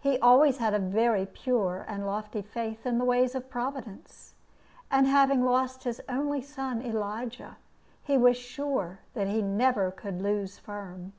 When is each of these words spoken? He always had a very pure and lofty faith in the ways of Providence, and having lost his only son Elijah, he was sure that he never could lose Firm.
He 0.00 0.18
always 0.18 0.58
had 0.58 0.74
a 0.74 0.78
very 0.78 1.24
pure 1.24 1.86
and 1.88 2.04
lofty 2.04 2.42
faith 2.42 2.84
in 2.84 2.98
the 2.98 3.06
ways 3.06 3.34
of 3.34 3.48
Providence, 3.48 4.34
and 4.90 5.06
having 5.06 5.46
lost 5.46 5.84
his 5.84 5.98
only 6.10 6.42
son 6.42 6.82
Elijah, 6.82 7.56
he 8.02 8.18
was 8.18 8.36
sure 8.36 8.98
that 9.14 9.28
he 9.28 9.40
never 9.40 9.90
could 9.90 10.20
lose 10.20 10.58
Firm. 10.58 11.14